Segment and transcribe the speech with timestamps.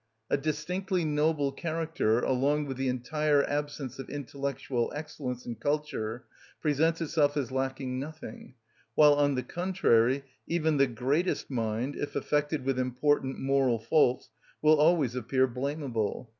[0.31, 6.25] A distinctly noble character along with the entire absence of intellectual excellence and culture
[6.59, 8.55] presents itself as lacking nothing;
[8.95, 14.29] while, on the contrary, even the greatest mind, if affected with important moral faults,
[14.59, 16.27] will always appear blamable.